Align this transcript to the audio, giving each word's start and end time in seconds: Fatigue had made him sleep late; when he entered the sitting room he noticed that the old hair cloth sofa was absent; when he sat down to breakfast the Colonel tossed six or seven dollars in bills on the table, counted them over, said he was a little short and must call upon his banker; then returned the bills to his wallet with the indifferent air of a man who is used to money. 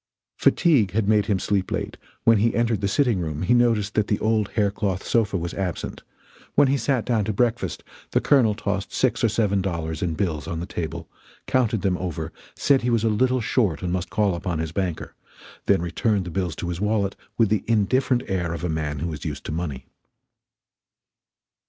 Fatigue 0.39 0.93
had 0.93 1.07
made 1.07 1.27
him 1.27 1.37
sleep 1.37 1.69
late; 1.71 1.95
when 2.23 2.39
he 2.39 2.55
entered 2.55 2.81
the 2.81 2.87
sitting 2.87 3.19
room 3.19 3.43
he 3.43 3.53
noticed 3.53 3.93
that 3.93 4.07
the 4.07 4.17
old 4.17 4.49
hair 4.53 4.71
cloth 4.71 5.05
sofa 5.05 5.37
was 5.37 5.53
absent; 5.53 6.01
when 6.55 6.67
he 6.69 6.75
sat 6.75 7.05
down 7.05 7.23
to 7.23 7.31
breakfast 7.31 7.83
the 8.09 8.19
Colonel 8.19 8.55
tossed 8.55 8.91
six 8.91 9.23
or 9.23 9.29
seven 9.29 9.61
dollars 9.61 10.01
in 10.01 10.15
bills 10.15 10.47
on 10.47 10.59
the 10.59 10.65
table, 10.65 11.07
counted 11.45 11.83
them 11.83 11.99
over, 11.99 12.33
said 12.55 12.81
he 12.81 12.89
was 12.89 13.03
a 13.03 13.09
little 13.09 13.41
short 13.41 13.83
and 13.83 13.93
must 13.93 14.09
call 14.09 14.33
upon 14.33 14.57
his 14.57 14.71
banker; 14.71 15.13
then 15.67 15.83
returned 15.83 16.25
the 16.25 16.31
bills 16.31 16.55
to 16.55 16.69
his 16.69 16.81
wallet 16.81 17.15
with 17.37 17.49
the 17.49 17.63
indifferent 17.67 18.23
air 18.27 18.53
of 18.55 18.63
a 18.63 18.69
man 18.69 18.97
who 18.97 19.13
is 19.13 19.23
used 19.23 19.43
to 19.45 19.51
money. 19.51 19.85